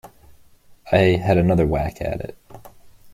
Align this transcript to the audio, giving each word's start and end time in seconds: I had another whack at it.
I 0.91 0.97
had 1.23 1.37
another 1.37 1.67
whack 1.67 2.01
at 2.01 2.21
it. 2.21 2.35